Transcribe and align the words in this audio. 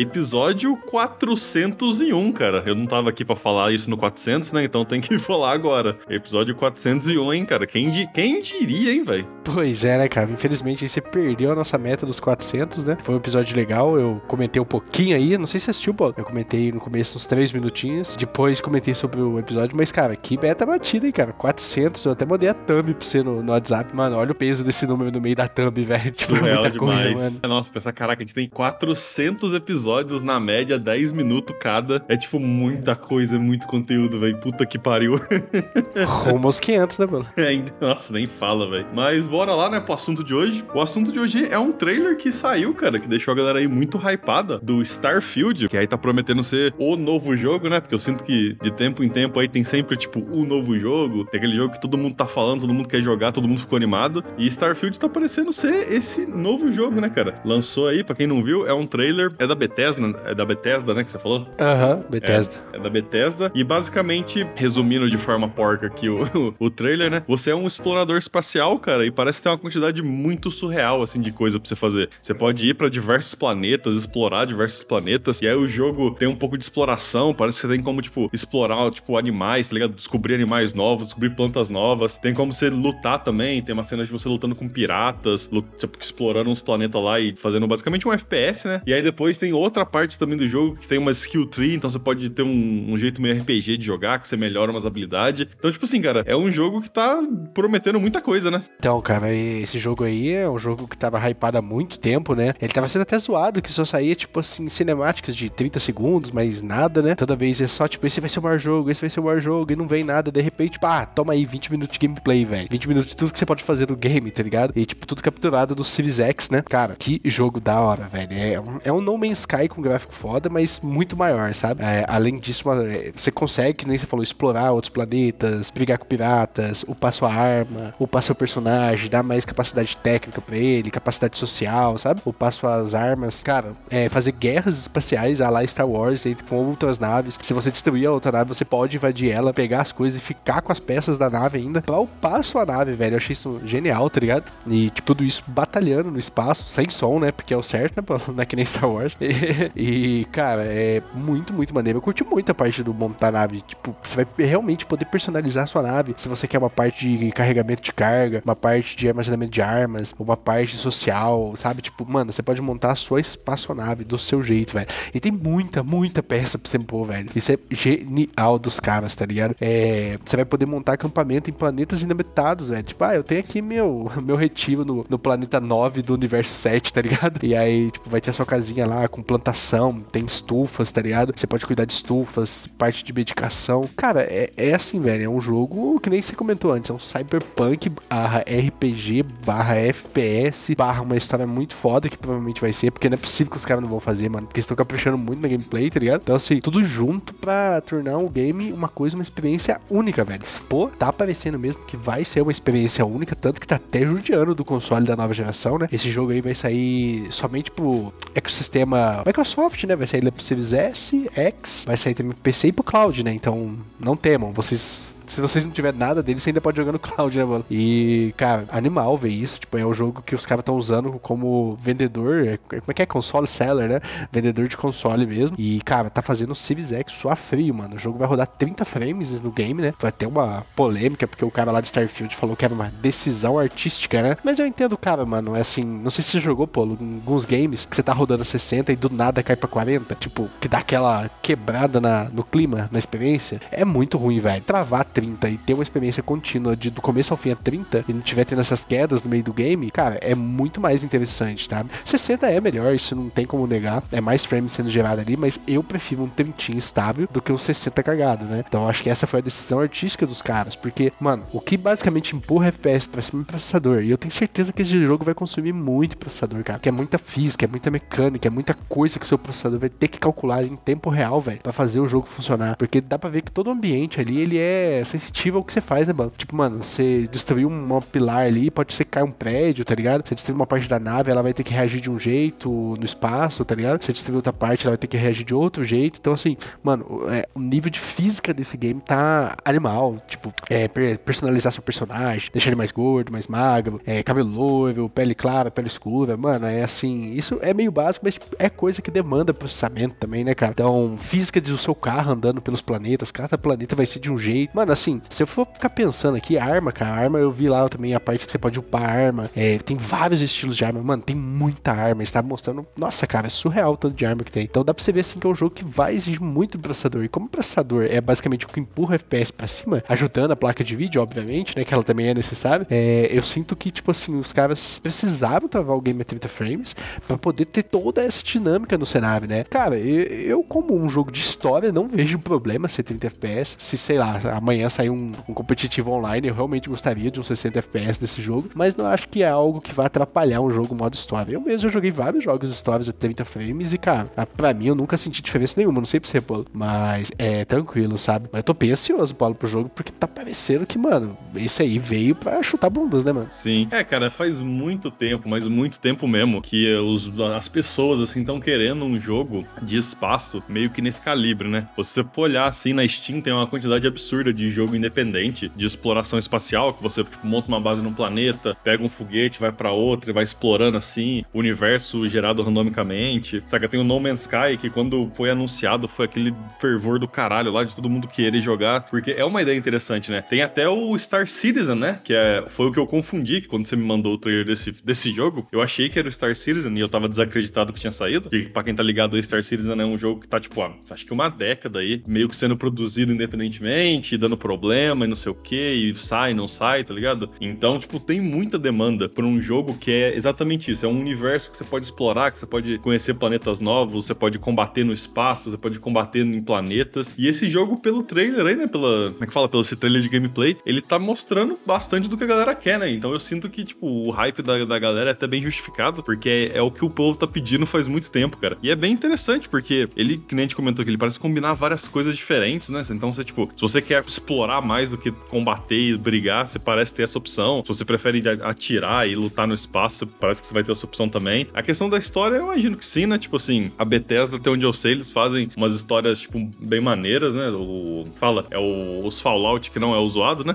Episódio 0.00 0.78
401, 0.86 2.32
cara. 2.32 2.62
Eu 2.64 2.74
não 2.74 2.86
tava 2.86 3.10
aqui 3.10 3.22
para 3.22 3.36
falar 3.36 3.70
isso 3.70 3.90
no 3.90 3.98
400, 3.98 4.50
né? 4.50 4.64
Então 4.64 4.82
tem 4.82 4.98
que 4.98 5.18
falar 5.20 5.52
agora. 5.52 5.98
Episódio 6.08 6.54
401, 6.54 7.34
hein, 7.34 7.44
cara? 7.44 7.66
Quem, 7.66 7.90
di 7.90 8.06
quem 8.06 8.40
diria, 8.40 8.94
hein, 8.94 9.04
velho? 9.04 9.28
Pois 9.44 9.84
é, 9.84 9.98
né, 9.98 10.08
cara? 10.08 10.30
Infelizmente 10.30 10.88
você 10.88 11.02
perdeu 11.02 11.52
a 11.52 11.54
nossa 11.54 11.76
meta 11.76 12.06
dos 12.06 12.18
400, 12.18 12.82
né? 12.82 12.96
Foi 13.02 13.14
um 13.14 13.18
episódio 13.18 13.54
legal. 13.54 13.98
Eu 13.98 14.22
comentei 14.26 14.62
um 14.62 14.64
pouquinho 14.64 15.14
aí. 15.14 15.36
Não 15.36 15.46
sei 15.46 15.60
se 15.60 15.66
você 15.66 15.70
assistiu, 15.72 15.92
pô. 15.92 16.14
Eu 16.16 16.24
comentei 16.24 16.72
no 16.72 16.80
começo 16.80 17.18
uns 17.18 17.26
3 17.26 17.52
minutinhos. 17.52 18.16
Depois 18.16 18.58
comentei 18.58 18.94
sobre 18.94 19.20
o 19.20 19.38
episódio. 19.38 19.76
Mas, 19.76 19.92
cara, 19.92 20.16
que 20.16 20.38
meta 20.40 20.64
batida, 20.64 21.04
hein, 21.04 21.12
cara? 21.12 21.34
400. 21.34 22.06
Eu 22.06 22.12
até 22.12 22.24
mandei 22.24 22.48
a 22.48 22.54
thumb 22.54 22.94
pra 22.94 23.04
você 23.06 23.22
no, 23.22 23.42
no 23.42 23.52
WhatsApp. 23.52 23.94
Mano, 23.94 24.16
olha 24.16 24.32
o 24.32 24.34
peso 24.34 24.64
desse 24.64 24.86
número 24.86 25.12
no 25.12 25.20
meio 25.20 25.36
da 25.36 25.46
thumb, 25.46 25.84
velho. 25.84 26.10
Tipo, 26.20 26.36
muita 26.36 26.70
demais. 26.70 27.02
coisa, 27.02 27.10
mano. 27.10 27.40
Nossa, 27.42 27.70
pensar, 27.70 27.92
caraca, 27.92 28.22
a 28.22 28.24
gente 28.24 28.34
tem 28.34 28.48
400 28.48 29.52
episódios 29.52 29.89
episódios 29.90 30.22
na 30.22 30.38
média, 30.38 30.78
10 30.78 31.10
minutos 31.12 31.54
cada. 31.58 32.02
É 32.08 32.16
tipo 32.16 32.38
muita 32.38 32.94
coisa, 32.94 33.38
muito 33.38 33.66
conteúdo, 33.66 34.20
velho. 34.20 34.38
Puta 34.38 34.64
que 34.64 34.78
pariu. 34.78 35.20
Rumo 36.06 36.46
aos 36.46 36.60
500, 36.60 36.98
né, 36.98 37.06
mano? 37.06 37.26
É, 37.36 37.64
nossa, 37.80 38.12
nem 38.12 38.26
fala, 38.26 38.70
velho. 38.70 38.86
Mas 38.94 39.26
bora 39.26 39.54
lá, 39.54 39.68
né, 39.68 39.80
pro 39.80 39.94
assunto 39.94 40.22
de 40.22 40.32
hoje. 40.32 40.64
O 40.72 40.80
assunto 40.80 41.10
de 41.10 41.18
hoje 41.18 41.46
é 41.50 41.58
um 41.58 41.72
trailer 41.72 42.16
que 42.16 42.32
saiu, 42.32 42.72
cara, 42.72 43.00
que 43.00 43.08
deixou 43.08 43.32
a 43.32 43.36
galera 43.36 43.58
aí 43.58 43.66
muito 43.66 43.98
hypada 43.98 44.58
do 44.58 44.80
Starfield, 44.82 45.68
que 45.68 45.76
aí 45.76 45.86
tá 45.86 45.98
prometendo 45.98 46.42
ser 46.44 46.72
o 46.78 46.96
novo 46.96 47.36
jogo, 47.36 47.68
né? 47.68 47.80
Porque 47.80 47.94
eu 47.94 47.98
sinto 47.98 48.22
que 48.22 48.56
de 48.62 48.70
tempo 48.70 49.02
em 49.02 49.08
tempo 49.08 49.40
aí 49.40 49.48
tem 49.48 49.64
sempre, 49.64 49.96
tipo, 49.96 50.20
o 50.20 50.44
novo 50.44 50.78
jogo. 50.78 51.24
Tem 51.24 51.38
aquele 51.38 51.56
jogo 51.56 51.72
que 51.72 51.80
todo 51.80 51.98
mundo 51.98 52.14
tá 52.14 52.26
falando, 52.26 52.60
todo 52.60 52.72
mundo 52.72 52.88
quer 52.88 53.02
jogar, 53.02 53.32
todo 53.32 53.48
mundo 53.48 53.60
ficou 53.60 53.76
animado. 53.76 54.24
E 54.38 54.46
Starfield 54.46 54.98
tá 54.98 55.08
parecendo 55.08 55.52
ser 55.52 55.92
esse 55.92 56.26
novo 56.26 56.70
jogo, 56.70 57.00
né, 57.00 57.08
cara? 57.08 57.40
Lançou 57.44 57.88
aí, 57.88 58.04
pra 58.04 58.14
quem 58.14 58.26
não 58.26 58.42
viu, 58.42 58.66
é 58.66 58.72
um 58.72 58.86
trailer, 58.86 59.32
é 59.38 59.46
da 59.46 59.56
Bethesda, 59.70 60.22
é 60.24 60.34
da 60.34 60.44
Bethesda, 60.44 60.92
né, 60.92 61.04
que 61.04 61.12
você 61.12 61.18
falou? 61.18 61.46
Aham, 61.58 61.94
uhum, 61.94 62.04
Bethesda. 62.10 62.54
É, 62.72 62.76
é, 62.76 62.80
da 62.80 62.90
Bethesda. 62.90 63.52
E 63.54 63.62
basicamente, 63.62 64.46
resumindo 64.56 65.08
de 65.08 65.16
forma 65.16 65.48
porca 65.48 65.86
aqui 65.86 66.08
o, 66.08 66.24
o, 66.24 66.54
o, 66.66 66.70
trailer, 66.70 67.10
né? 67.10 67.22
Você 67.26 67.50
é 67.50 67.54
um 67.54 67.66
explorador 67.66 68.18
espacial, 68.18 68.78
cara, 68.78 69.06
e 69.06 69.10
parece 69.10 69.42
ter 69.42 69.48
uma 69.48 69.58
quantidade 69.58 70.02
muito 70.02 70.50
surreal, 70.50 71.02
assim, 71.02 71.20
de 71.20 71.30
coisa 71.30 71.58
pra 71.58 71.68
você 71.68 71.76
fazer. 71.76 72.10
Você 72.20 72.34
pode 72.34 72.68
ir 72.68 72.74
para 72.74 72.90
diversos 72.90 73.34
planetas, 73.34 73.94
explorar 73.94 74.44
diversos 74.44 74.82
planetas, 74.82 75.40
e 75.40 75.48
aí 75.48 75.54
o 75.54 75.68
jogo 75.68 76.10
tem 76.12 76.28
um 76.28 76.36
pouco 76.36 76.58
de 76.58 76.64
exploração, 76.64 77.32
parece 77.32 77.60
que 77.60 77.68
você 77.68 77.74
tem 77.74 77.82
como, 77.82 78.02
tipo, 78.02 78.28
explorar, 78.32 78.90
tipo, 78.90 79.16
animais, 79.16 79.68
tá 79.68 79.74
ligado? 79.74 79.94
Descobrir 79.94 80.34
animais 80.34 80.74
novos, 80.74 81.06
descobrir 81.06 81.30
plantas 81.30 81.68
novas. 81.68 82.16
Tem 82.16 82.34
como 82.34 82.52
você 82.52 82.68
lutar 82.68 83.22
também, 83.22 83.62
tem 83.62 83.72
uma 83.72 83.84
cena 83.84 84.04
de 84.04 84.10
você 84.10 84.28
lutando 84.28 84.54
com 84.54 84.68
piratas, 84.68 85.48
tipo, 85.78 85.98
explorando 86.00 86.50
uns 86.50 86.60
planetas 86.60 87.02
lá 87.02 87.20
e 87.20 87.36
fazendo 87.36 87.66
basicamente 87.66 88.06
um 88.06 88.12
FPS, 88.12 88.66
né? 88.66 88.82
E 88.86 88.92
aí 88.92 89.02
depois 89.02 89.38
tem 89.38 89.52
outra 89.60 89.84
parte 89.84 90.18
também 90.18 90.36
do 90.36 90.48
jogo 90.48 90.76
que 90.76 90.88
tem 90.88 90.98
uma 90.98 91.10
skill 91.10 91.46
tree, 91.46 91.74
então 91.74 91.90
você 91.90 91.98
pode 91.98 92.28
ter 92.30 92.42
um, 92.42 92.92
um, 92.92 92.98
jeito 92.98 93.20
meio 93.20 93.38
RPG 93.38 93.76
de 93.76 93.86
jogar, 93.86 94.20
que 94.20 94.28
você 94.28 94.36
melhora 94.36 94.70
umas 94.70 94.86
habilidades. 94.86 95.46
Então, 95.58 95.70
tipo 95.70 95.84
assim, 95.84 96.00
cara, 96.00 96.22
é 96.26 96.36
um 96.36 96.50
jogo 96.50 96.80
que 96.80 96.90
tá 96.90 97.22
prometendo 97.54 98.00
muita 98.00 98.20
coisa, 98.20 98.50
né? 98.50 98.62
Então, 98.78 99.00
cara, 99.00 99.32
esse 99.32 99.78
jogo 99.78 100.04
aí 100.04 100.30
é 100.30 100.48
um 100.48 100.58
jogo 100.58 100.88
que 100.88 100.96
tava 100.96 101.18
hypado 101.28 101.58
há 101.58 101.62
muito 101.62 101.98
tempo, 101.98 102.34
né? 102.34 102.54
Ele 102.60 102.72
tava 102.72 102.88
sendo 102.88 103.02
até 103.02 103.18
zoado, 103.18 103.62
que 103.62 103.72
só 103.72 103.84
saía, 103.84 104.14
tipo 104.14 104.40
assim, 104.40 104.68
cinemáticas 104.68 105.36
de 105.36 105.50
30 105.50 105.78
segundos, 105.78 106.30
mas 106.30 106.62
nada, 106.62 107.02
né? 107.02 107.14
Toda 107.14 107.36
vez 107.36 107.60
é 107.60 107.66
só, 107.66 107.86
tipo, 107.86 108.06
esse 108.06 108.20
vai 108.20 108.28
ser 108.28 108.38
o 108.38 108.42
maior 108.42 108.58
jogo, 108.58 108.90
esse 108.90 109.00
vai 109.00 109.10
ser 109.10 109.20
o 109.20 109.24
maior 109.24 109.40
jogo, 109.40 109.72
e 109.72 109.76
não 109.76 109.86
vem 109.86 110.04
nada, 110.04 110.30
de 110.30 110.40
repente, 110.40 110.78
pá, 110.78 111.06
toma 111.06 111.32
aí 111.32 111.44
20 111.44 111.72
minutos 111.72 111.98
de 111.98 112.06
gameplay, 112.06 112.44
velho. 112.44 112.68
20 112.70 112.88
minutos 112.88 113.10
de 113.10 113.16
tudo 113.16 113.32
que 113.32 113.38
você 113.38 113.46
pode 113.46 113.62
fazer 113.62 113.88
no 113.88 113.96
game, 113.96 114.30
tá 114.30 114.42
ligado? 114.42 114.72
E, 114.76 114.84
tipo, 114.84 115.06
tudo 115.06 115.22
capturado 115.22 115.74
do 115.74 115.84
Series 115.84 116.18
X, 116.20 116.50
né? 116.50 116.62
Cara, 116.62 116.96
que 116.98 117.20
jogo 117.24 117.60
da 117.60 117.80
hora, 117.80 118.08
velho. 118.08 118.32
É 118.32 118.60
um, 118.60 118.80
é 118.84 118.92
um 118.92 119.00
No 119.00 119.16
Man's 119.18 119.46
Sky 119.50 119.68
com 119.68 119.82
gráfico 119.82 120.12
foda, 120.12 120.48
mas 120.48 120.80
muito 120.80 121.16
maior, 121.16 121.52
sabe? 121.54 121.82
É, 121.82 122.04
além 122.08 122.38
disso, 122.38 122.70
é, 122.70 123.12
você 123.14 123.30
consegue, 123.30 123.78
que 123.78 123.88
nem 123.88 123.98
você 123.98 124.06
falou, 124.06 124.22
explorar 124.22 124.70
outros 124.70 124.90
planetas, 124.90 125.70
brigar 125.70 125.98
com 125.98 126.06
piratas, 126.06 126.84
upar 126.86 127.12
sua 127.12 127.32
arma, 127.32 127.94
upar 127.98 128.22
seu 128.22 128.34
personagem, 128.34 129.10
dar 129.10 129.22
mais 129.22 129.44
capacidade 129.44 129.96
técnica 129.96 130.40
pra 130.40 130.56
ele, 130.56 130.90
capacidade 130.90 131.36
social, 131.36 131.98
sabe? 131.98 132.20
Upar 132.24 132.52
suas 132.52 132.94
armas. 132.94 133.42
Cara, 133.42 133.72
é, 133.90 134.08
fazer 134.08 134.32
guerras 134.32 134.78
espaciais 134.78 135.40
a 135.40 135.50
lá 135.50 135.66
Star 135.66 135.88
Wars 135.88 136.24
com 136.48 136.56
outras 136.56 136.98
naves. 136.98 137.38
Se 137.42 137.52
você 137.52 137.70
destruir 137.70 138.06
a 138.06 138.12
outra 138.12 138.30
nave, 138.30 138.48
você 138.48 138.64
pode 138.64 138.96
invadir 138.96 139.30
ela, 139.30 139.52
pegar 139.52 139.80
as 139.80 139.92
coisas 139.92 140.18
e 140.18 140.22
ficar 140.22 140.62
com 140.62 140.70
as 140.70 140.78
peças 140.78 141.18
da 141.18 141.28
nave 141.28 141.58
ainda 141.58 141.82
pra 141.82 141.98
upar 141.98 142.42
sua 142.44 142.64
nave, 142.64 142.92
velho. 142.92 143.14
Eu 143.14 143.16
achei 143.16 143.32
isso 143.32 143.60
genial, 143.64 144.08
tá 144.10 144.20
ligado? 144.20 144.44
E, 144.66 144.90
tipo, 144.90 145.02
tudo 145.02 145.24
isso 145.24 145.42
batalhando 145.46 146.10
no 146.10 146.18
espaço, 146.18 146.64
sem 146.68 146.88
som, 146.88 147.18
né? 147.18 147.32
Porque 147.32 147.52
é 147.54 147.56
o 147.56 147.62
certo, 147.62 147.96
né? 147.96 148.04
Não 148.28 148.42
é 148.42 148.46
que 148.46 148.54
nem 148.54 148.64
Star 148.64 148.88
Wars. 148.90 149.16
cara, 150.30 150.64
é 150.64 151.02
muito, 151.14 151.52
muito 151.52 151.74
maneiro. 151.74 151.98
Eu 151.98 152.02
curti 152.02 152.24
muito 152.24 152.50
a 152.50 152.54
parte 152.54 152.82
do 152.82 152.92
montar 152.92 153.32
nave. 153.32 153.60
Tipo, 153.62 153.94
você 154.02 154.16
vai 154.16 154.26
realmente 154.38 154.86
poder 154.86 155.04
personalizar 155.06 155.64
a 155.64 155.66
sua 155.66 155.82
nave. 155.82 156.14
Se 156.16 156.28
você 156.28 156.46
quer 156.46 156.58
uma 156.58 156.70
parte 156.70 157.16
de 157.16 157.30
carregamento 157.32 157.82
de 157.82 157.92
carga, 157.92 158.42
uma 158.44 158.56
parte 158.56 158.96
de 158.96 159.08
armazenamento 159.08 159.52
de 159.52 159.62
armas, 159.62 160.14
uma 160.18 160.36
parte 160.36 160.76
social, 160.76 161.54
sabe? 161.56 161.82
Tipo, 161.82 162.10
mano, 162.10 162.32
você 162.32 162.42
pode 162.42 162.60
montar 162.60 162.92
a 162.92 162.94
sua 162.94 163.20
espaçonave 163.20 164.04
do 164.04 164.18
seu 164.18 164.42
jeito, 164.42 164.74
velho. 164.74 164.88
E 165.14 165.20
tem 165.20 165.32
muita, 165.32 165.82
muita 165.82 166.22
peça 166.22 166.58
pra 166.58 166.70
você 166.70 166.78
pôr, 166.78 167.06
velho. 167.06 167.30
Isso 167.34 167.52
é 167.52 167.58
genial 167.70 168.58
dos 168.58 168.80
caras, 168.80 169.14
tá 169.14 169.24
ligado? 169.24 169.54
É, 169.60 170.18
você 170.24 170.36
vai 170.36 170.44
poder 170.44 170.66
montar 170.66 170.94
acampamento 170.94 171.50
em 171.50 171.52
planetas 171.52 172.02
inabitados, 172.02 172.68
velho. 172.68 172.82
Tipo, 172.82 173.04
ah, 173.04 173.14
eu 173.14 173.22
tenho 173.22 173.40
aqui 173.40 173.62
meu, 173.62 174.10
meu 174.22 174.36
retiro 174.36 174.84
no, 174.84 175.06
no 175.08 175.18
planeta 175.18 175.60
9 175.60 176.02
do 176.02 176.14
universo 176.14 176.52
7, 176.52 176.92
tá 176.92 177.00
ligado? 177.00 177.44
E 177.44 177.54
aí, 177.54 177.90
tipo, 177.90 178.08
vai 178.08 178.20
ter 178.20 178.30
a 178.30 178.32
sua 178.32 178.46
casinha 178.46 178.86
lá 178.86 179.08
com 179.08 179.22
plantação, 179.30 180.02
tem 180.10 180.24
estufas, 180.24 180.90
tá 180.90 181.00
ligado? 181.00 181.32
Você 181.36 181.46
pode 181.46 181.64
cuidar 181.64 181.84
de 181.84 181.92
estufas, 181.92 182.66
parte 182.76 183.04
de 183.04 183.12
medicação. 183.12 183.88
Cara, 183.96 184.22
é, 184.22 184.50
é 184.56 184.74
assim, 184.74 184.98
velho. 184.98 185.24
É 185.24 185.28
um 185.28 185.40
jogo 185.40 186.00
que 186.00 186.10
nem 186.10 186.20
você 186.20 186.34
comentou 186.34 186.72
antes. 186.72 186.90
É 186.90 186.92
um 186.92 186.98
cyberpunk 186.98 187.92
barra 188.08 188.40
RPG 188.40 189.22
barra 189.46 189.76
FPS 189.76 190.74
barra 190.74 191.02
uma 191.02 191.16
história 191.16 191.46
muito 191.46 191.76
foda 191.76 192.08
que 192.08 192.16
provavelmente 192.16 192.60
vai 192.60 192.72
ser, 192.72 192.90
porque 192.90 193.08
não 193.08 193.14
é 193.14 193.18
possível 193.18 193.52
que 193.52 193.56
os 193.56 193.64
caras 193.64 193.80
não 193.80 193.88
vão 193.88 194.00
fazer, 194.00 194.28
mano. 194.28 194.48
Porque 194.48 194.58
estão 194.58 194.76
caprichando 194.76 195.16
muito 195.16 195.40
na 195.40 195.46
gameplay, 195.46 195.88
tá 195.88 196.00
ligado? 196.00 196.22
Então, 196.22 196.34
assim, 196.34 196.60
tudo 196.60 196.82
junto 196.82 197.32
pra 197.34 197.80
tornar 197.82 198.18
o 198.18 198.28
game 198.28 198.72
uma 198.72 198.88
coisa, 198.88 199.16
uma 199.16 199.22
experiência 199.22 199.80
única, 199.88 200.24
velho. 200.24 200.42
Pô, 200.68 200.88
tá 200.88 201.06
aparecendo 201.06 201.56
mesmo 201.56 201.84
que 201.84 201.96
vai 201.96 202.24
ser 202.24 202.40
uma 202.40 202.50
experiência 202.50 203.06
única, 203.06 203.36
tanto 203.36 203.60
que 203.60 203.66
tá 203.66 203.76
até 203.76 204.04
judiando 204.04 204.56
do 204.56 204.64
console 204.64 205.06
da 205.06 205.14
nova 205.14 205.32
geração, 205.32 205.78
né? 205.78 205.88
Esse 205.92 206.10
jogo 206.10 206.32
aí 206.32 206.40
vai 206.40 206.54
sair 206.56 207.28
somente 207.30 207.70
pro 207.70 208.12
ecossistema 208.34 209.19
Microsoft, 209.24 209.84
né? 209.84 209.94
Vai 209.94 210.06
sair 210.06 210.30
pro 210.30 210.42
Series 210.42 210.72
S, 210.72 211.30
X, 211.34 211.84
vai 211.86 211.96
sair 211.96 212.14
também 212.14 212.32
pro 212.32 212.42
PC 212.42 212.68
e 212.68 212.72
pro 212.72 212.84
cloud, 212.84 213.22
né? 213.22 213.32
Então, 213.32 213.72
não 213.98 214.16
temam, 214.16 214.52
vocês 214.52 215.19
se 215.30 215.40
vocês 215.40 215.64
não 215.64 215.72
tiver 215.72 215.94
nada 215.94 216.22
dele, 216.22 216.40
você 216.40 216.50
ainda 216.50 216.60
pode 216.60 216.76
jogar 216.76 216.92
no 216.92 216.98
cloud, 217.00 217.36
né, 217.36 217.44
mano? 217.44 217.64
E, 217.70 218.34
cara, 218.36 218.66
animal 218.70 219.16
ver 219.16 219.30
isso. 219.30 219.60
Tipo, 219.60 219.78
é 219.78 219.86
o 219.86 219.94
jogo 219.94 220.22
que 220.22 220.34
os 220.34 220.44
caras 220.44 220.62
estão 220.62 220.76
usando 220.76 221.12
como 221.20 221.78
vendedor. 221.80 222.46
É, 222.46 222.56
como 222.56 222.82
é 222.88 222.94
que 222.94 223.02
é? 223.02 223.06
Console 223.06 223.46
seller, 223.46 223.88
né? 223.88 224.00
Vendedor 224.32 224.66
de 224.66 224.76
console 224.76 225.24
mesmo. 225.26 225.56
E, 225.58 225.80
cara, 225.82 226.10
tá 226.10 226.20
fazendo 226.20 226.50
o 226.50 226.54
Civis 226.54 226.92
X 226.92 227.12
suar 227.12 227.36
frio, 227.36 227.72
mano. 227.74 227.94
O 227.94 227.98
jogo 227.98 228.18
vai 228.18 228.26
rodar 228.26 228.46
30 228.46 228.84
frames 228.84 229.40
no 229.40 229.52
game, 229.52 229.80
né? 229.80 229.94
Vai 230.00 230.10
ter 230.10 230.26
uma 230.26 230.66
polêmica, 230.74 231.28
porque 231.28 231.44
o 231.44 231.50
cara 231.50 231.70
lá 231.70 231.80
de 231.80 231.86
Starfield 231.86 232.34
falou 232.34 232.56
que 232.56 232.64
era 232.64 232.74
uma 232.74 232.92
decisão 233.00 233.58
artística, 233.58 234.22
né? 234.22 234.36
Mas 234.42 234.58
eu 234.58 234.66
entendo, 234.66 234.98
cara, 234.98 235.24
mano. 235.24 235.54
É 235.54 235.60
assim, 235.60 235.84
não 235.84 236.10
sei 236.10 236.24
se 236.24 236.32
você 236.32 236.40
jogou, 236.40 236.66
pô, 236.66 236.80
alguns 236.80 237.44
games 237.44 237.84
que 237.84 237.94
você 237.94 238.02
tá 238.02 238.12
rodando 238.12 238.44
60 238.44 238.92
e 238.92 238.96
do 238.96 239.08
nada 239.08 239.42
cai 239.42 239.54
pra 239.54 239.68
40. 239.68 240.14
Tipo, 240.16 240.48
que 240.60 240.66
dá 240.66 240.78
aquela 240.78 241.30
quebrada 241.40 242.00
na, 242.00 242.24
no 242.24 242.42
clima, 242.42 242.88
na 242.90 242.98
experiência. 242.98 243.60
É 243.70 243.84
muito 243.84 244.18
ruim, 244.18 244.40
velho. 244.40 244.62
Travar 244.62 245.04
30 245.04 245.19
e 245.22 245.58
ter 245.58 245.74
uma 245.74 245.82
experiência 245.82 246.22
contínua 246.22 246.76
de 246.76 246.90
do 246.90 247.00
começo 247.00 247.32
ao 247.32 247.36
fim 247.36 247.50
a 247.50 247.56
30 247.56 248.04
e 248.08 248.12
não 248.12 248.20
tiver 248.20 248.44
tendo 248.44 248.60
essas 248.60 248.84
quedas 248.84 249.24
no 249.24 249.30
meio 249.30 249.42
do 249.42 249.52
game, 249.52 249.90
cara, 249.90 250.18
é 250.20 250.34
muito 250.34 250.80
mais 250.80 251.04
interessante, 251.04 251.68
tá? 251.68 251.84
60 252.04 252.50
é 252.50 252.60
melhor, 252.60 252.94
isso 252.94 253.14
não 253.14 253.28
tem 253.28 253.46
como 253.46 253.66
negar. 253.66 254.02
É 254.12 254.20
mais 254.20 254.44
frames 254.44 254.72
sendo 254.72 254.90
gerado 254.90 255.20
ali, 255.20 255.36
mas 255.36 255.60
eu 255.66 255.82
prefiro 255.82 256.24
um 256.24 256.28
30 256.28 256.72
estável 256.76 257.28
do 257.32 257.40
que 257.40 257.52
um 257.52 257.58
60 257.58 258.02
cagado, 258.02 258.44
né? 258.44 258.64
Então 258.66 258.88
acho 258.88 259.02
que 259.02 259.10
essa 259.10 259.26
foi 259.26 259.40
a 259.40 259.42
decisão 259.42 259.80
artística 259.80 260.26
dos 260.26 260.42
caras, 260.42 260.76
porque, 260.76 261.12
mano, 261.20 261.44
o 261.52 261.60
que 261.60 261.76
basicamente 261.76 262.34
empurra 262.34 262.68
FPS 262.68 263.08
pra 263.08 263.22
cima 263.22 263.40
é 263.40 263.44
o 263.44 263.46
processador. 263.46 264.02
E 264.02 264.10
eu 264.10 264.18
tenho 264.18 264.32
certeza 264.32 264.72
que 264.72 264.82
esse 264.82 265.04
jogo 265.04 265.24
vai 265.24 265.34
consumir 265.34 265.72
muito 265.72 266.16
processador, 266.16 266.62
cara. 266.64 266.78
Que 266.78 266.88
é 266.88 266.92
muita 266.92 267.18
física, 267.18 267.64
é 267.64 267.68
muita 267.68 267.90
mecânica, 267.90 268.48
é 268.48 268.50
muita 268.50 268.74
coisa 268.74 269.18
que 269.18 269.24
o 269.24 269.28
seu 269.28 269.38
processador 269.38 269.78
vai 269.78 269.88
ter 269.88 270.08
que 270.08 270.18
calcular 270.18 270.64
em 270.64 270.76
tempo 270.76 271.10
real, 271.10 271.40
velho, 271.40 271.60
para 271.60 271.72
fazer 271.72 272.00
o 272.00 272.08
jogo 272.08 272.26
funcionar. 272.26 272.76
Porque 272.76 273.00
dá 273.00 273.18
pra 273.18 273.30
ver 273.30 273.42
que 273.42 273.52
todo 273.52 273.68
o 273.68 273.70
ambiente 273.70 274.20
ali, 274.20 274.40
ele 274.40 274.58
é 274.58 275.02
sensitiva 275.10 275.58
ao 275.58 275.64
que 275.64 275.72
você 275.72 275.80
faz, 275.80 276.06
né, 276.06 276.12
mano? 276.12 276.32
Tipo, 276.36 276.56
mano, 276.56 276.82
você 276.82 277.26
destruiu 277.26 277.68
um 277.68 278.00
pilar 278.00 278.46
ali, 278.46 278.70
pode 278.70 278.94
ser 278.94 279.04
que 279.04 279.10
caia 279.10 279.24
um 279.24 279.32
prédio, 279.32 279.84
tá 279.84 279.94
ligado? 279.94 280.26
Você 280.26 280.34
destruiu 280.34 280.56
uma 280.56 280.66
parte 280.66 280.88
da 280.88 280.98
nave, 280.98 281.30
ela 281.30 281.42
vai 281.42 281.52
ter 281.52 281.62
que 281.62 281.72
reagir 281.72 282.00
de 282.00 282.10
um 282.10 282.18
jeito 282.18 282.70
no 282.98 283.04
espaço, 283.04 283.64
tá 283.64 283.74
ligado? 283.74 284.02
Você 284.02 284.12
destruiu 284.12 284.36
outra 284.36 284.52
parte, 284.52 284.86
ela 284.86 284.92
vai 284.92 284.98
ter 284.98 285.06
que 285.06 285.16
reagir 285.16 285.44
de 285.44 285.54
outro 285.54 285.84
jeito. 285.84 286.18
Então, 286.20 286.32
assim, 286.32 286.56
mano, 286.82 287.22
é, 287.28 287.48
o 287.54 287.60
nível 287.60 287.90
de 287.90 288.00
física 288.00 288.54
desse 288.54 288.76
game 288.76 289.00
tá 289.00 289.56
animal. 289.64 290.16
Tipo, 290.28 290.52
é, 290.68 290.88
personalizar 291.18 291.72
seu 291.72 291.82
personagem, 291.82 292.50
deixar 292.52 292.68
ele 292.68 292.76
mais 292.76 292.92
gordo, 292.92 293.32
mais 293.32 293.46
magro, 293.46 294.00
é, 294.06 294.22
cabelo 294.22 294.48
loiro, 294.48 295.08
pele 295.08 295.34
clara, 295.34 295.70
pele 295.70 295.88
escura. 295.88 296.36
Mano, 296.36 296.66
é 296.66 296.82
assim, 296.82 297.32
isso 297.32 297.58
é 297.62 297.74
meio 297.74 297.90
básico, 297.90 298.24
mas 298.24 298.34
tipo, 298.34 298.46
é 298.58 298.68
coisa 298.68 299.02
que 299.02 299.10
demanda 299.10 299.52
processamento 299.52 300.14
também, 300.14 300.44
né, 300.44 300.54
cara? 300.54 300.72
Então, 300.72 301.16
física 301.18 301.60
do 301.60 301.78
seu 301.78 301.94
carro 301.94 302.32
andando 302.32 302.60
pelos 302.60 302.82
planetas, 302.82 303.30
cada 303.32 303.58
planeta 303.58 303.96
vai 303.96 304.06
ser 304.06 304.18
de 304.18 304.30
um 304.30 304.38
jeito. 304.38 304.74
Mano, 304.74 304.92
assim, 305.00 305.20
se 305.30 305.42
eu 305.42 305.46
for 305.46 305.66
ficar 305.66 305.88
pensando 305.90 306.36
aqui, 306.36 306.58
arma, 306.58 306.92
cara, 306.92 307.14
arma 307.14 307.38
eu 307.38 307.50
vi 307.50 307.68
lá 307.68 307.88
também 307.88 308.14
a 308.14 308.20
parte 308.20 308.44
que 308.44 308.52
você 308.52 308.58
pode 308.58 308.78
upar 308.78 309.02
arma. 309.02 309.50
É, 309.56 309.78
tem 309.78 309.96
vários 309.96 310.40
estilos 310.40 310.76
de 310.76 310.84
arma, 310.84 311.00
mano, 311.02 311.22
tem 311.22 311.34
muita 311.34 311.92
arma. 311.92 312.22
Está 312.22 312.42
mostrando, 312.42 312.86
nossa, 312.96 313.26
cara, 313.26 313.46
é 313.46 313.50
surreal 313.50 313.94
o 313.94 313.96
tanto 313.96 314.14
de 314.14 314.26
arma 314.26 314.44
que 314.44 314.52
tem. 314.52 314.64
Então 314.64 314.84
dá 314.84 314.92
pra 314.92 315.02
você 315.02 315.12
ver 315.12 315.20
assim 315.20 315.38
que 315.38 315.46
é 315.46 315.50
um 315.50 315.54
jogo 315.54 315.74
que 315.74 315.84
vai 315.84 316.14
exigir 316.14 316.40
muito 316.40 316.76
do 316.76 316.82
processador. 316.82 317.24
E 317.24 317.28
como 317.28 317.46
o 317.46 317.48
processador 317.48 318.06
é 318.08 318.20
basicamente 318.20 318.66
o 318.66 318.68
que 318.68 318.80
empurra 318.80 319.12
o 319.12 319.14
FPS 319.14 319.52
pra 319.52 319.66
cima, 319.66 320.02
ajudando 320.08 320.52
a 320.52 320.56
placa 320.56 320.84
de 320.84 320.94
vídeo, 320.94 321.22
obviamente, 321.22 321.76
né? 321.76 321.84
Que 321.84 321.94
ela 321.94 322.02
também 322.02 322.28
é 322.28 322.34
necessária. 322.34 322.86
É, 322.90 323.28
eu 323.30 323.42
sinto 323.42 323.74
que, 323.74 323.90
tipo 323.90 324.10
assim, 324.10 324.38
os 324.38 324.52
caras 324.52 324.98
precisavam 324.98 325.68
travar 325.68 325.96
o 325.96 326.00
game 326.00 326.20
a 326.20 326.24
30 326.24 326.48
frames 326.48 326.94
para 327.26 327.38
poder 327.38 327.66
ter 327.66 327.82
toda 327.82 328.22
essa 328.22 328.42
dinâmica 328.42 328.98
no 328.98 329.06
cenário, 329.06 329.48
né? 329.48 329.64
Cara, 329.64 329.98
eu, 329.98 330.22
eu, 330.24 330.62
como 330.62 330.94
um 330.94 331.08
jogo 331.08 331.30
de 331.30 331.40
história, 331.40 331.92
não 331.92 332.08
vejo 332.08 332.38
problema 332.38 332.88
ser 332.88 333.02
30 333.02 333.26
FPS. 333.28 333.76
Se, 333.78 333.96
sei 333.96 334.18
lá, 334.18 334.40
amanhã 334.56 334.79
sair 334.88 335.10
um, 335.10 335.32
um 335.48 335.52
competitivo 335.52 336.10
online, 336.12 336.48
eu 336.48 336.54
realmente 336.54 336.88
gostaria 336.88 337.30
de 337.30 337.40
um 337.40 337.42
60 337.42 337.78
FPS 337.78 338.20
desse 338.20 338.40
jogo, 338.40 338.70
mas 338.74 338.96
não 338.96 339.06
acho 339.06 339.28
que 339.28 339.42
é 339.42 339.48
algo 339.48 339.80
que 339.80 339.92
vai 339.92 340.06
atrapalhar 340.06 340.60
um 340.60 340.70
jogo 340.70 340.94
modo 340.94 341.14
história. 341.14 341.52
Eu 341.52 341.60
mesmo 341.60 341.90
joguei 341.90 342.10
vários 342.10 342.44
jogos 342.44 342.70
histórias 342.70 343.08
a 343.08 343.12
30 343.12 343.44
frames 343.44 343.92
e, 343.92 343.98
cara, 343.98 344.30
pra 344.56 344.72
mim 344.72 344.86
eu 344.86 344.94
nunca 344.94 345.16
senti 345.16 345.42
diferença 345.42 345.74
nenhuma, 345.78 346.00
não 346.00 346.06
sei 346.06 346.20
pra 346.20 346.30
você, 346.30 346.40
Paulo, 346.40 346.66
mas 346.72 347.30
é 347.38 347.64
tranquilo, 347.64 348.16
sabe? 348.16 348.48
Mas 348.52 348.60
eu 348.60 348.64
tô 348.64 348.74
bem 348.74 348.92
ansioso, 348.92 349.34
Paulo, 349.34 349.54
pro 349.54 349.68
jogo, 349.68 349.88
porque 349.88 350.12
tá 350.12 350.26
parecendo 350.26 350.86
que, 350.86 350.98
mano, 350.98 351.36
esse 351.54 351.82
aí 351.82 351.98
veio 351.98 352.34
pra 352.34 352.62
chutar 352.62 352.90
bundas, 352.90 353.24
né, 353.24 353.32
mano? 353.32 353.48
Sim. 353.50 353.88
É, 353.90 354.02
cara, 354.02 354.30
faz 354.30 354.60
muito 354.60 355.10
tempo, 355.10 355.48
mas 355.48 355.66
muito 355.66 355.98
tempo 355.98 356.26
mesmo, 356.26 356.62
que 356.62 356.94
os, 356.94 357.30
as 357.56 357.68
pessoas, 357.68 358.20
assim, 358.20 358.40
estão 358.40 358.60
querendo 358.60 359.04
um 359.04 359.18
jogo 359.18 359.64
de 359.82 359.96
espaço 359.96 360.62
meio 360.68 360.90
que 360.90 361.02
nesse 361.02 361.20
calibre, 361.20 361.68
né? 361.68 361.88
Você 361.96 362.24
olhar, 362.36 362.68
assim, 362.68 362.92
na 362.92 363.06
Steam 363.06 363.40
tem 363.40 363.52
uma 363.52 363.66
quantidade 363.66 364.06
absurda 364.06 364.52
de 364.52 364.69
jogo 364.70 364.96
independente, 364.96 365.70
de 365.74 365.86
exploração 365.86 366.38
espacial, 366.38 366.94
que 366.94 367.02
você 367.02 367.24
tipo, 367.24 367.46
monta 367.46 367.68
uma 367.68 367.80
base 367.80 368.02
num 368.02 368.12
planeta, 368.12 368.76
pega 368.82 369.02
um 369.02 369.08
foguete, 369.08 369.60
vai 369.60 369.72
para 369.72 369.92
outro 369.92 370.30
e 370.30 370.32
vai 370.32 370.44
explorando, 370.44 370.96
assim, 370.96 371.44
o 371.52 371.58
universo 371.58 372.26
gerado 372.26 372.62
randomicamente. 372.62 373.62
Saca? 373.66 373.88
Tem 373.88 374.00
o 374.00 374.04
No 374.04 374.20
Man's 374.20 374.42
Sky, 374.42 374.76
que 374.80 374.90
quando 374.90 375.30
foi 375.34 375.50
anunciado 375.50 376.08
foi 376.08 376.24
aquele 376.24 376.54
fervor 376.80 377.18
do 377.18 377.28
caralho 377.28 377.72
lá 377.72 377.84
de 377.84 377.94
todo 377.94 378.08
mundo 378.08 378.28
querer 378.28 378.60
jogar, 378.60 379.02
porque 379.02 379.32
é 379.32 379.44
uma 379.44 379.62
ideia 379.62 379.76
interessante, 379.76 380.30
né? 380.30 380.42
Tem 380.42 380.62
até 380.62 380.88
o 380.88 381.16
Star 381.18 381.46
Citizen, 381.46 381.96
né? 381.96 382.20
Que 382.22 382.34
é, 382.34 382.64
foi 382.68 382.86
o 382.86 382.92
que 382.92 382.98
eu 382.98 383.06
confundi, 383.06 383.60
que 383.60 383.68
quando 383.68 383.86
você 383.86 383.96
me 383.96 384.04
mandou 384.04 384.34
o 384.34 384.38
trailer 384.38 384.64
desse, 384.64 384.92
desse 385.04 385.32
jogo, 385.32 385.66
eu 385.72 385.80
achei 385.80 386.08
que 386.08 386.18
era 386.18 386.28
o 386.28 386.32
Star 386.32 386.54
Citizen 386.56 386.96
e 386.96 387.00
eu 387.00 387.08
tava 387.08 387.28
desacreditado 387.28 387.92
que 387.92 388.00
tinha 388.00 388.12
saído. 388.12 388.48
E 388.52 388.62
pra 388.62 388.82
quem 388.82 388.94
tá 388.94 389.02
ligado, 389.02 389.34
o 389.34 389.42
Star 389.42 389.62
Citizen 389.62 390.00
é 390.00 390.04
um 390.04 390.18
jogo 390.18 390.40
que 390.40 390.48
tá, 390.48 390.60
tipo, 390.60 390.80
ó, 390.80 390.92
acho 391.10 391.24
que 391.24 391.32
uma 391.32 391.48
década 391.48 392.00
aí, 392.00 392.22
meio 392.26 392.48
que 392.48 392.56
sendo 392.56 392.76
produzido 392.76 393.32
independentemente, 393.32 394.36
dando 394.36 394.56
problema 394.60 395.24
e 395.24 395.28
não 395.28 395.34
sei 395.34 395.50
o 395.50 395.54
que, 395.54 395.92
e 395.92 396.14
sai, 396.14 396.54
não 396.54 396.68
sai, 396.68 397.02
tá 397.02 397.12
ligado? 397.12 397.50
Então, 397.60 397.98
tipo, 397.98 398.20
tem 398.20 398.40
muita 398.40 398.78
demanda 398.78 399.28
por 399.28 399.44
um 399.44 399.60
jogo 399.60 399.96
que 399.98 400.10
é 400.10 400.36
exatamente 400.36 400.92
isso. 400.92 401.04
É 401.04 401.08
um 401.08 401.18
universo 401.18 401.70
que 401.70 401.76
você 401.76 401.84
pode 401.84 402.04
explorar, 402.04 402.52
que 402.52 402.60
você 402.60 402.66
pode 402.66 402.98
conhecer 402.98 403.34
planetas 403.34 403.80
novos, 403.80 404.26
você 404.26 404.34
pode 404.34 404.58
combater 404.58 405.04
no 405.04 405.12
espaço, 405.12 405.70
você 405.70 405.78
pode 405.78 405.98
combater 405.98 406.44
em 406.44 406.60
planetas. 406.60 407.34
E 407.36 407.48
esse 407.48 407.68
jogo, 407.68 408.00
pelo 408.00 408.22
trailer 408.22 408.66
aí, 408.66 408.76
né? 408.76 408.86
Pela. 408.86 409.32
Como 409.32 409.44
é 409.44 409.46
que 409.46 409.52
fala? 409.52 409.68
Pelo 409.68 409.82
esse 409.82 409.96
trailer 409.96 410.20
de 410.22 410.28
gameplay, 410.28 410.76
ele 410.84 411.00
tá 411.00 411.18
mostrando 411.18 411.78
bastante 411.86 412.28
do 412.28 412.36
que 412.36 412.44
a 412.44 412.46
galera 412.46 412.74
quer, 412.74 412.98
né? 412.98 413.10
Então 413.10 413.32
eu 413.32 413.40
sinto 413.40 413.68
que, 413.68 413.84
tipo, 413.84 414.06
o 414.06 414.30
hype 414.30 414.62
da, 414.62 414.84
da 414.84 414.98
galera 414.98 415.30
é 415.30 415.32
até 415.32 415.46
bem 415.46 415.62
justificado, 415.62 416.22
porque 416.22 416.48
é, 416.48 416.78
é, 416.78 416.82
o 416.82 416.90
que 416.90 417.04
o 417.04 417.10
povo 417.10 417.38
tá 417.38 417.46
pedindo 417.46 417.86
faz 417.86 418.06
muito 418.06 418.30
tempo, 418.30 418.56
cara. 418.56 418.76
E 418.82 418.90
é 418.90 418.96
bem 418.96 419.12
interessante, 419.12 419.68
porque 419.68 420.08
ele, 420.16 420.38
que 420.38 420.54
nem 420.54 420.64
a 420.64 420.66
gente 420.66 420.76
comentou 420.76 421.02
aqui, 421.02 421.10
ele 421.10 421.18
parece 421.18 421.38
combinar 421.38 421.74
várias 421.74 422.06
coisas 422.06 422.36
diferentes, 422.36 422.90
né? 422.90 423.02
Então 423.10 423.32
você, 423.32 423.44
tipo, 423.44 423.70
se 423.74 423.80
você 423.80 424.02
quer 424.02 424.24
explorar 424.50 424.80
mais 424.80 425.10
do 425.10 425.16
que 425.16 425.30
combater 425.30 425.94
e 425.96 426.18
brigar, 426.18 426.66
você 426.66 426.78
parece 426.78 427.14
ter 427.14 427.22
essa 427.22 427.38
opção. 427.38 427.82
Se 427.84 427.88
você 427.88 428.04
prefere 428.04 428.42
atirar 428.62 429.28
e 429.28 429.36
lutar 429.36 429.66
no 429.66 429.74
espaço, 429.74 430.26
parece 430.26 430.60
que 430.60 430.66
você 430.66 430.74
vai 430.74 430.82
ter 430.82 430.90
essa 430.90 431.06
opção 431.06 431.28
também. 431.28 431.68
A 431.72 431.82
questão 431.82 432.10
da 432.10 432.18
história, 432.18 432.56
eu 432.56 432.64
imagino 432.64 432.96
que 432.96 433.06
sim, 433.06 433.26
né? 433.26 433.38
Tipo 433.38 433.56
assim, 433.56 433.92
a 433.96 434.04
Bethesda, 434.04 434.56
até 434.56 434.68
onde 434.68 434.84
eu 434.84 434.92
sei, 434.92 435.12
eles 435.12 435.30
fazem 435.30 435.70
umas 435.76 435.94
histórias, 435.94 436.40
tipo, 436.40 436.68
bem 436.80 437.00
maneiras, 437.00 437.54
né? 437.54 437.68
O, 437.68 438.26
fala, 438.36 438.66
é 438.70 438.78
o, 438.78 439.24
os 439.24 439.40
Fallout 439.40 439.90
que 439.90 440.00
não 440.00 440.14
é 440.14 440.18
o 440.18 440.28
zoado, 440.28 440.64
né? 440.64 440.74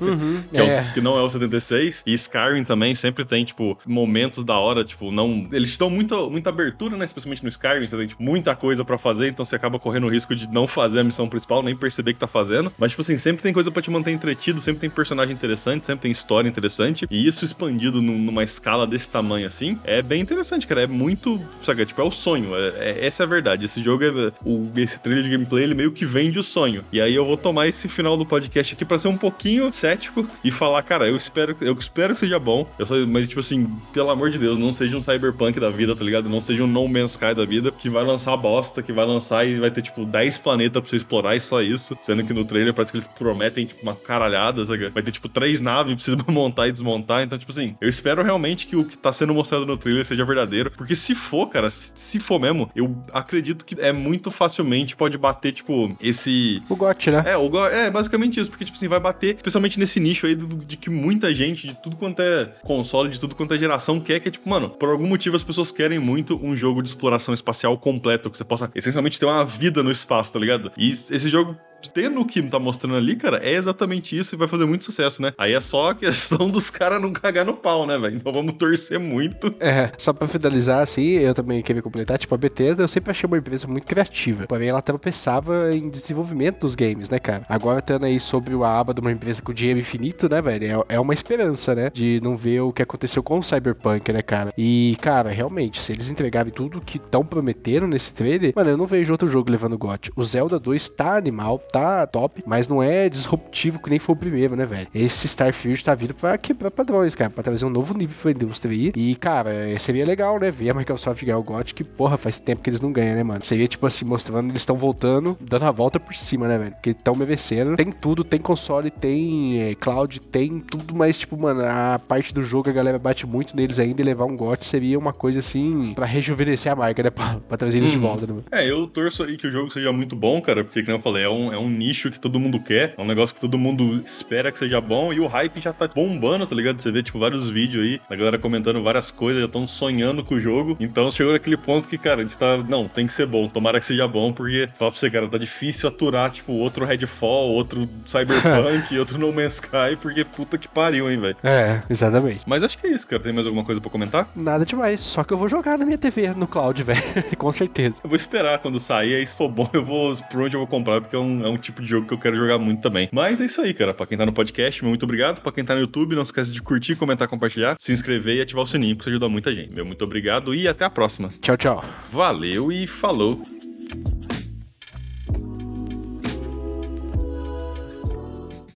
Uhum, 0.00 0.42
que, 0.50 0.56
é. 0.56 0.66
É 0.66 0.80
o, 0.80 0.94
que 0.94 1.00
não 1.02 1.18
é 1.18 1.22
o 1.22 1.28
76. 1.28 2.04
E 2.06 2.14
Skyrim 2.14 2.64
também 2.64 2.94
sempre 2.94 3.24
tem, 3.24 3.44
tipo, 3.44 3.78
momentos 3.86 4.44
da 4.44 4.58
hora, 4.58 4.82
tipo, 4.82 5.12
não. 5.12 5.46
Eles 5.52 5.76
dão 5.76 5.90
muita, 5.90 6.16
muita 6.28 6.48
abertura, 6.48 6.96
né? 6.96 7.04
Especialmente 7.04 7.42
no 7.42 7.50
Skyrim, 7.50 7.86
você 7.86 7.96
tem 7.98 8.06
tipo, 8.06 8.22
muita 8.22 8.56
coisa 8.56 8.82
para 8.82 8.96
fazer, 8.96 9.28
então 9.28 9.44
você 9.44 9.56
acaba 9.56 9.78
correndo 9.78 10.06
o 10.06 10.10
risco 10.10 10.34
de 10.34 10.48
não 10.48 10.66
fazer 10.66 11.00
a 11.00 11.04
missão 11.04 11.28
principal, 11.28 11.62
nem 11.62 11.76
perceber 11.76 12.14
que 12.14 12.20
tá 12.20 12.26
fazendo. 12.26 12.72
Mas, 12.78 12.92
tipo 12.92 13.02
assim, 13.02 13.18
sempre 13.18 13.42
tem 13.42 13.52
coisa 13.52 13.70
para 13.70 13.82
te 13.82 13.90
manter 13.90 14.12
entretido, 14.12 14.60
sempre 14.60 14.80
tem 14.80 14.90
personagem 14.90 15.34
interessante, 15.34 15.86
sempre 15.86 16.02
tem 16.02 16.12
história 16.12 16.48
interessante. 16.48 17.06
E 17.10 17.26
isso 17.26 17.44
expandido 17.44 18.00
numa 18.00 18.44
escala 18.44 18.86
desse 18.86 19.10
tamanho 19.10 19.46
assim, 19.46 19.78
é 19.84 20.00
bem 20.00 20.20
interessante, 20.20 20.66
cara. 20.66 20.82
É 20.82 20.86
muito. 20.86 21.40
Sabe, 21.64 21.84
tipo, 21.84 22.00
é 22.00 22.04
o 22.04 22.10
sonho. 22.10 22.54
É, 22.54 22.68
é, 22.90 23.06
essa 23.06 23.22
é 23.22 23.26
a 23.26 23.28
verdade. 23.28 23.64
Esse 23.64 23.82
jogo 23.82 24.04
é. 24.04 24.32
O, 24.44 24.70
esse 24.76 25.00
trailer 25.00 25.24
de 25.24 25.30
gameplay, 25.30 25.64
ele 25.64 25.74
meio 25.74 25.92
que 25.92 26.04
vende 26.04 26.38
o 26.38 26.42
sonho. 26.42 26.84
E 26.92 27.00
aí 27.00 27.14
eu 27.14 27.24
vou 27.24 27.36
tomar 27.36 27.66
esse 27.66 27.88
final 27.88 28.16
do 28.16 28.24
podcast 28.24 28.74
aqui 28.74 28.84
para 28.84 28.98
ser 28.98 29.08
um 29.08 29.16
pouquinho 29.16 29.72
cético 29.72 30.26
e 30.44 30.50
falar, 30.50 30.82
cara, 30.82 31.08
eu 31.08 31.16
espero, 31.16 31.56
eu 31.60 31.74
espero 31.74 32.14
que 32.14 32.20
seja 32.20 32.38
bom. 32.38 32.68
Eu 32.78 32.86
só, 32.86 32.94
mas, 33.06 33.28
tipo 33.28 33.40
assim, 33.40 33.66
pelo 33.92 34.10
amor 34.10 34.30
de 34.30 34.38
Deus, 34.38 34.58
não 34.58 34.72
seja 34.72 34.96
um 34.96 35.02
cyberpunk 35.02 35.58
da 35.58 35.70
vida, 35.70 35.96
tá 35.96 36.04
ligado? 36.04 36.28
Não 36.28 36.40
seja 36.40 36.62
um 36.62 36.66
No 36.66 36.88
Man's 36.88 37.12
Sky 37.12 37.34
da 37.34 37.44
vida, 37.44 37.72
que 37.72 37.90
vai 37.90 38.04
lançar 38.04 38.36
bosta, 38.36 38.82
que 38.82 38.92
vai 38.92 39.06
lançar 39.06 39.46
e 39.46 39.58
vai 39.58 39.70
ter, 39.70 39.82
tipo, 39.82 40.04
10 40.04 40.38
planetas 40.38 40.80
pra 40.80 40.88
você 40.88 40.96
explorar 40.96 41.34
e 41.36 41.40
só 41.40 41.60
isso. 41.60 41.96
Sendo 42.00 42.24
que 42.24 42.32
no 42.32 42.44
trailer 42.44 42.67
parece 42.72 42.92
que 42.92 42.98
eles 42.98 43.06
prometem, 43.06 43.66
tipo, 43.66 43.82
uma 43.82 43.94
caralhada, 43.94 44.64
sabe? 44.64 44.88
Vai 44.88 45.02
ter, 45.02 45.10
tipo, 45.10 45.28
três 45.28 45.60
naves, 45.60 45.94
precisa 45.96 46.16
montar 46.28 46.68
e 46.68 46.72
desmontar. 46.72 47.22
Então, 47.22 47.38
tipo 47.38 47.50
assim, 47.50 47.76
eu 47.80 47.88
espero 47.88 48.22
realmente 48.22 48.66
que 48.66 48.76
o 48.76 48.84
que 48.84 48.96
tá 48.96 49.12
sendo 49.12 49.34
mostrado 49.34 49.66
no 49.66 49.76
trailer 49.76 50.04
seja 50.04 50.24
verdadeiro. 50.24 50.70
Porque 50.70 50.94
se 50.94 51.14
for, 51.14 51.48
cara, 51.48 51.68
se 51.70 52.18
for 52.18 52.40
mesmo, 52.40 52.70
eu 52.74 52.96
acredito 53.12 53.64
que 53.64 53.80
é 53.80 53.92
muito 53.92 54.30
facilmente 54.30 54.96
pode 54.96 55.16
bater, 55.18 55.52
tipo, 55.52 55.96
esse. 56.00 56.62
O 56.68 56.76
GOT, 56.76 57.10
né? 57.10 57.24
É, 57.26 57.36
o 57.36 57.48
GOT, 57.48 57.72
é 57.72 57.90
basicamente 57.90 58.40
isso. 58.40 58.50
Porque, 58.50 58.64
tipo 58.64 58.76
assim, 58.76 58.88
vai 58.88 59.00
bater, 59.00 59.36
especialmente 59.36 59.78
nesse 59.78 60.00
nicho 60.00 60.26
aí 60.26 60.34
de, 60.34 60.46
de 60.46 60.76
que 60.76 60.90
muita 60.90 61.34
gente, 61.34 61.66
de 61.66 61.74
tudo 61.74 61.96
quanto 61.96 62.20
é 62.20 62.46
console, 62.62 63.10
de 63.10 63.20
tudo 63.20 63.34
quanto 63.34 63.54
é 63.54 63.58
geração, 63.58 64.00
quer 64.00 64.20
que 64.20 64.28
é, 64.28 64.30
tipo, 64.30 64.48
mano, 64.48 64.70
por 64.70 64.88
algum 64.88 65.06
motivo 65.06 65.36
as 65.36 65.42
pessoas 65.42 65.70
querem 65.70 65.98
muito 65.98 66.38
um 66.44 66.56
jogo 66.56 66.82
de 66.82 66.88
exploração 66.88 67.34
espacial 67.34 67.76
completo, 67.78 68.30
que 68.30 68.36
você 68.36 68.44
possa 68.44 68.70
essencialmente 68.74 69.18
ter 69.18 69.26
uma 69.26 69.44
vida 69.44 69.82
no 69.82 69.90
espaço, 69.90 70.32
tá 70.32 70.38
ligado? 70.38 70.72
E 70.76 70.90
esse 70.90 71.28
jogo 71.28 71.56
tendo 71.92 72.20
o 72.20 72.24
que 72.26 72.42
tá 72.42 72.58
mostrando 72.58 72.96
ali, 72.96 73.16
cara, 73.16 73.38
é 73.42 73.54
exatamente 73.54 74.16
isso 74.18 74.34
e 74.34 74.38
vai 74.38 74.48
fazer 74.48 74.64
muito 74.64 74.84
sucesso, 74.84 75.22
né? 75.22 75.32
Aí 75.38 75.52
é 75.52 75.60
só 75.60 75.90
a 75.90 75.94
questão 75.96 76.50
dos 76.50 76.70
caras 76.70 77.00
não 77.00 77.12
cagar 77.12 77.44
no 77.44 77.54
pau, 77.54 77.86
né, 77.86 77.98
velho? 77.98 78.16
Então 78.16 78.32
vamos 78.32 78.54
torcer 78.54 78.98
muito. 78.98 79.54
É, 79.60 79.90
só 79.98 80.12
pra 80.12 80.26
finalizar, 80.28 80.82
assim, 80.82 81.02
eu 81.02 81.34
também 81.34 81.62
queria 81.62 81.82
completar, 81.82 82.18
tipo, 82.18 82.34
a 82.34 82.38
Bethesda 82.38 82.82
eu 82.82 82.88
sempre 82.88 83.10
achei 83.10 83.26
uma 83.26 83.38
empresa 83.38 83.66
muito 83.66 83.86
criativa, 83.86 84.46
porém 84.46 84.68
ela 84.68 84.82
tropeçava 84.82 85.74
em 85.74 85.88
desenvolvimento 85.88 86.60
dos 86.60 86.74
games, 86.74 87.08
né, 87.08 87.18
cara? 87.18 87.44
Agora 87.48 87.80
tendo 87.80 88.06
aí 88.06 88.18
sobre 88.18 88.54
a 88.54 88.80
aba 88.80 88.94
de 88.94 89.00
uma 89.00 89.12
empresa 89.12 89.42
com 89.42 89.52
dinheiro 89.52 89.78
infinito, 89.78 90.28
né, 90.28 90.40
velho? 90.40 90.84
É, 90.88 90.96
é 90.96 91.00
uma 91.00 91.14
esperança, 91.14 91.74
né? 91.74 91.90
De 91.92 92.20
não 92.22 92.36
ver 92.36 92.60
o 92.60 92.72
que 92.72 92.82
aconteceu 92.82 93.22
com 93.22 93.38
o 93.38 93.42
Cyberpunk, 93.42 94.12
né, 94.12 94.22
cara? 94.22 94.52
E, 94.56 94.96
cara, 95.00 95.30
realmente, 95.30 95.80
se 95.80 95.92
eles 95.92 96.10
entregarem 96.10 96.52
tudo 96.52 96.80
que 96.80 96.96
estão 96.96 97.24
prometendo 97.24 97.86
nesse 97.86 98.12
trailer, 98.12 98.52
mano, 98.54 98.70
eu 98.70 98.76
não 98.76 98.86
vejo 98.86 99.12
outro 99.12 99.28
jogo 99.28 99.50
levando 99.50 99.78
GOT. 99.78 100.10
O 100.16 100.24
Zelda 100.24 100.58
2 100.58 100.88
tá 100.90 101.16
animal, 101.16 101.62
tá 101.70 102.06
top, 102.06 102.42
mas 102.46 102.68
não 102.68 102.82
é 102.82 103.08
disruptivo 103.08 103.78
que 103.78 103.90
nem 103.90 103.98
foi 103.98 104.14
o 104.14 104.18
primeiro, 104.18 104.56
né, 104.56 104.66
velho? 104.66 104.88
Esse 104.94 105.26
Starfield 105.26 105.82
tá 105.84 105.94
vindo 105.94 106.14
pra 106.14 106.36
quebrar 106.38 106.70
padrões, 106.70 107.14
cara, 107.14 107.30
pra 107.30 107.42
trazer 107.42 107.64
um 107.64 107.70
novo 107.70 107.96
nível 107.96 108.16
pra 108.20 108.30
indústria 108.30 108.72
aí. 108.72 108.92
E, 108.94 109.14
cara, 109.16 109.50
seria 109.78 110.04
legal, 110.04 110.38
né, 110.38 110.50
ver 110.50 110.70
a 110.70 110.74
Microsoft 110.74 111.22
ganhar 111.24 111.38
o 111.38 111.42
GOT, 111.42 111.74
que, 111.74 111.84
porra, 111.84 112.16
faz 112.16 112.38
tempo 112.40 112.62
que 112.62 112.70
eles 112.70 112.80
não 112.80 112.92
ganham, 112.92 113.14
né, 113.14 113.22
mano? 113.22 113.44
Seria, 113.44 113.68
tipo 113.68 113.86
assim, 113.86 114.04
mostrando 114.04 114.50
eles 114.50 114.62
estão 114.62 114.76
voltando, 114.76 115.36
dando 115.40 115.64
a 115.64 115.70
volta 115.70 116.00
por 116.00 116.14
cima, 116.14 116.48
né, 116.48 116.58
velho? 116.58 116.72
Porque 116.72 116.90
estão 116.90 117.14
merecendo. 117.14 117.76
Tem 117.76 117.90
tudo, 117.90 118.24
tem 118.24 118.40
console, 118.40 118.90
tem 118.90 119.62
é, 119.62 119.74
cloud, 119.74 120.20
tem 120.20 120.60
tudo, 120.60 120.94
mas, 120.94 121.18
tipo, 121.18 121.36
mano, 121.36 121.62
a 121.64 121.98
parte 121.98 122.32
do 122.32 122.42
jogo 122.42 122.70
a 122.70 122.72
galera 122.72 122.98
bate 122.98 123.26
muito 123.26 123.56
neles 123.56 123.78
ainda 123.78 124.00
e 124.00 124.04
levar 124.04 124.24
um 124.24 124.36
GOT 124.36 124.64
seria 124.64 124.98
uma 124.98 125.12
coisa, 125.12 125.38
assim, 125.38 125.92
pra 125.94 126.06
rejuvenescer 126.06 126.72
a 126.72 126.76
marca, 126.76 127.02
né, 127.02 127.10
pra, 127.10 127.36
pra 127.48 127.56
trazer 127.56 127.78
eles 127.78 127.88
hum. 127.88 127.92
de 127.92 127.96
uhum. 127.98 128.02
volta, 128.02 128.26
né, 128.26 128.32
mano? 128.32 128.44
É, 128.50 128.68
eu 128.68 128.86
torço 128.86 129.22
aí 129.22 129.36
que 129.36 129.46
o 129.46 129.50
jogo 129.50 129.70
seja 129.70 129.92
muito 129.92 130.16
bom, 130.16 130.40
cara, 130.40 130.64
porque, 130.64 130.82
como 130.82 130.96
eu 130.96 131.02
falei, 131.02 131.24
é 131.24 131.28
um, 131.28 131.52
é 131.52 131.57
é 131.58 131.60
um 131.60 131.68
nicho 131.68 132.10
que 132.10 132.20
todo 132.20 132.38
mundo 132.38 132.60
quer, 132.60 132.94
é 132.96 133.02
um 133.02 133.06
negócio 133.06 133.34
que 133.34 133.40
todo 133.40 133.58
mundo 133.58 134.00
espera 134.04 134.52
que 134.52 134.58
seja 134.58 134.80
bom 134.80 135.12
e 135.12 135.20
o 135.20 135.26
hype 135.26 135.60
já 135.60 135.72
tá 135.72 135.88
bombando, 135.88 136.46
tá 136.46 136.54
ligado? 136.54 136.80
Você 136.80 136.92
vê, 136.92 137.02
tipo, 137.02 137.18
vários 137.18 137.50
vídeos 137.50 137.84
aí, 137.84 138.00
a 138.08 138.14
galera 138.14 138.38
comentando 138.38 138.82
várias 138.82 139.10
coisas, 139.10 139.40
já 139.40 139.46
estão 139.46 139.66
sonhando 139.66 140.24
com 140.24 140.36
o 140.36 140.40
jogo. 140.40 140.76
Então 140.78 141.10
chegou 141.10 141.32
naquele 141.32 141.56
ponto 141.56 141.88
que, 141.88 141.98
cara, 141.98 142.20
a 142.20 142.22
gente 142.22 142.38
tá. 142.38 142.58
Não, 142.58 142.86
tem 142.86 143.06
que 143.06 143.12
ser 143.12 143.26
bom, 143.26 143.48
tomara 143.48 143.80
que 143.80 143.86
seja 143.86 144.06
bom, 144.06 144.32
porque, 144.32 144.68
fala 144.78 144.90
pra 144.90 145.00
você, 145.00 145.10
cara, 145.10 145.28
tá 145.28 145.38
difícil 145.38 145.88
aturar, 145.88 146.30
tipo, 146.30 146.52
outro 146.52 146.84
Redfall, 146.84 147.50
outro 147.50 147.88
Cyberpunk, 148.06 148.96
outro 148.98 149.18
No 149.18 149.32
Man's 149.32 149.54
Sky, 149.54 149.96
porque 150.00 150.24
puta 150.24 150.56
que 150.56 150.68
pariu, 150.68 151.10
hein, 151.10 151.18
velho. 151.18 151.36
É, 151.42 151.82
exatamente. 151.90 152.42
Mas 152.46 152.62
acho 152.62 152.78
que 152.78 152.86
é 152.86 152.90
isso, 152.90 153.06
cara. 153.06 153.22
Tem 153.22 153.32
mais 153.32 153.46
alguma 153.46 153.64
coisa 153.64 153.80
pra 153.80 153.90
comentar? 153.90 154.30
Nada 154.36 154.64
demais, 154.64 155.00
só 155.00 155.24
que 155.24 155.32
eu 155.32 155.38
vou 155.38 155.48
jogar 155.48 155.76
na 155.76 155.84
minha 155.84 155.98
TV 155.98 156.28
no 156.34 156.46
cloud, 156.46 156.80
velho. 156.84 157.02
Com 157.36 157.52
certeza. 157.52 157.96
Eu 158.02 158.08
vou 158.08 158.16
esperar 158.16 158.58
quando 158.60 158.78
sair, 158.78 159.16
aí 159.16 159.26
se 159.26 159.34
for 159.34 159.48
bom, 159.48 159.68
eu 159.74 159.84
vou 159.84 160.14
por 160.30 160.42
onde 160.42 160.56
eu 160.56 160.60
vou 160.60 160.66
comprar, 160.66 161.00
porque 161.00 161.16
é 161.16 161.18
um, 161.18 161.44
é 161.48 161.52
um 161.52 161.58
tipo 161.58 161.82
de 161.82 161.88
jogo 161.88 162.06
que 162.06 162.14
eu 162.14 162.18
quero 162.18 162.36
jogar 162.36 162.58
muito 162.58 162.80
também. 162.80 163.08
Mas 163.12 163.40
é 163.40 163.46
isso 163.46 163.60
aí, 163.60 163.74
cara. 163.74 163.92
Pra 163.92 164.06
quem 164.06 164.16
tá 164.16 164.24
no 164.24 164.32
podcast, 164.32 164.82
meu 164.82 164.90
muito 164.90 165.02
obrigado. 165.02 165.40
Pra 165.40 165.52
quem 165.52 165.64
tá 165.64 165.74
no 165.74 165.80
YouTube, 165.80 166.14
não 166.14 166.22
esquece 166.22 166.52
de 166.52 166.62
curtir, 166.62 166.96
comentar, 166.96 167.28
compartilhar, 167.28 167.76
se 167.78 167.92
inscrever 167.92 168.36
e 168.36 168.40
ativar 168.40 168.64
o 168.64 168.66
sininho, 168.66 168.96
porque 168.96 169.10
isso 169.10 169.10
ajuda 169.10 169.28
muita 169.28 169.54
gente. 169.54 169.74
Meu 169.74 169.84
muito 169.84 170.04
obrigado 170.04 170.54
e 170.54 170.68
até 170.68 170.84
a 170.84 170.90
próxima. 170.90 171.30
Tchau, 171.40 171.56
tchau. 171.56 171.84
Valeu 172.10 172.70
e 172.70 172.86
falou! 172.86 173.42